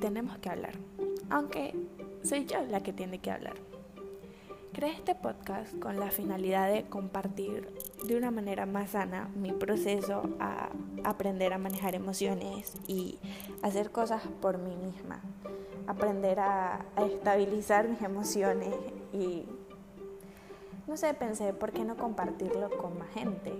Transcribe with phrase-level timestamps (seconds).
[0.00, 0.72] tenemos que hablar,
[1.28, 1.76] aunque
[2.22, 3.54] soy yo la que tiene que hablar.
[4.72, 7.68] Creé este podcast con la finalidad de compartir
[8.06, 10.70] de una manera más sana mi proceso a
[11.04, 13.18] aprender a manejar emociones y
[13.62, 15.20] hacer cosas por mí misma.
[15.86, 18.74] Aprender a, estabilizar mis emociones
[19.12, 19.44] y
[20.86, 23.52] no sé, pensé, ¿por qué no compartirlo con más gente?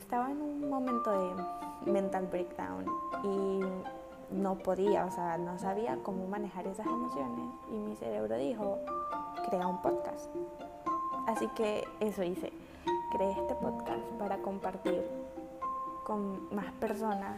[0.00, 1.10] Estaba en un momento
[1.86, 2.86] de mental breakdown
[3.24, 3.60] y
[4.30, 8.78] no podía, o sea, no sabía cómo manejar esas emociones y mi cerebro dijo,
[9.48, 10.28] crea un podcast.
[11.26, 12.52] Así que eso hice,
[13.12, 15.02] creé este podcast para compartir
[16.04, 17.36] con más personas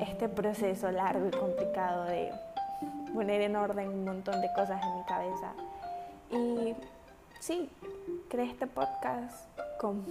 [0.00, 2.30] este proceso largo y complicado de
[3.12, 5.52] poner en orden un montón de cosas en mi cabeza.
[6.30, 6.74] Y
[7.40, 7.70] sí,
[8.28, 10.04] creé este podcast con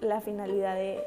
[0.00, 1.02] la finalidad de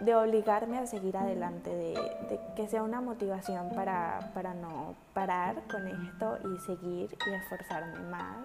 [0.00, 5.86] de obligarme a seguir adelante, de, que sea una motivación para, para, no parar con
[5.86, 8.38] esto y seguir y esforzarme más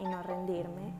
[0.00, 0.92] y no rendirme.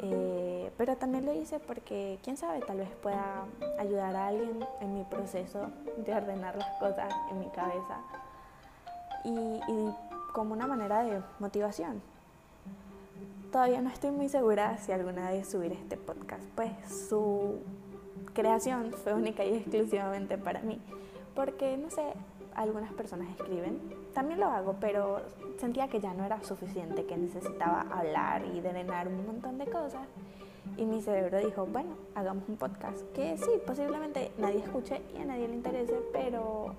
[0.00, 3.44] Eh, pero también lo hice porque, quién sabe, tal vez pueda
[3.78, 7.98] ayudar a alguien en mi proceso de ordenar las cosas en mi cabeza
[9.24, 9.94] y, y
[10.32, 12.00] como una manera de motivación.
[13.50, 16.70] Todavía no estoy muy segura si alguna vez subir este podcast, pues
[18.34, 20.80] creación fue única y exclusivamente para mí.
[21.34, 22.02] Porque, no sé,
[22.54, 23.78] algunas personas escriben,
[24.12, 25.22] también lo hago, pero
[25.58, 30.06] sentía que ya no era suficiente, que necesitaba hablar y drenar un montón de cosas.
[30.76, 35.24] Y mi cerebro dijo, bueno, hagamos un podcast, que sí, posiblemente nadie escuche y a
[35.24, 36.74] nadie le interese, pero,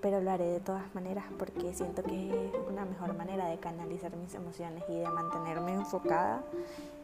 [0.00, 4.14] pero lo haré de todas maneras porque siento que es una mejor manera de canalizar
[4.16, 6.42] mis emociones y de mantenerme enfocada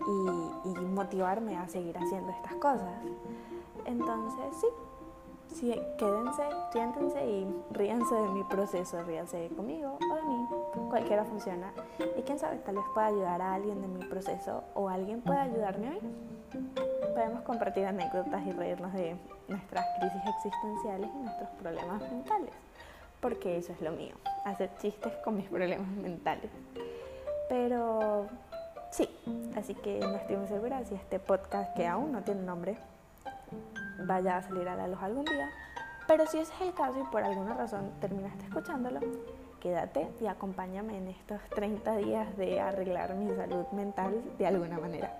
[0.06, 2.94] y, y motivarme a seguir haciendo estas cosas.
[3.86, 4.66] Entonces, sí,
[5.54, 10.46] sí quédense, siéntense y ríanse de mi proceso, ríanse conmigo o de mí,
[10.90, 11.72] cualquiera funciona.
[12.16, 15.42] Y quién sabe, tal vez pueda ayudar a alguien de mi proceso o alguien pueda
[15.42, 16.93] ayudarme hoy.
[17.14, 19.16] Podemos compartir anécdotas y reírnos de
[19.46, 22.52] nuestras crisis existenciales y nuestros problemas mentales,
[23.20, 26.50] porque eso es lo mío, hacer chistes con mis problemas mentales.
[27.48, 28.26] Pero
[28.90, 29.08] sí,
[29.56, 32.76] así que no estoy muy segura si este podcast que aún no tiene nombre
[34.00, 35.50] vaya a salir a la luz algún día.
[36.08, 38.98] Pero si ese es el caso y por alguna razón terminaste escuchándolo,
[39.60, 45.14] quédate y acompáñame en estos 30 días de arreglar mi salud mental de alguna manera.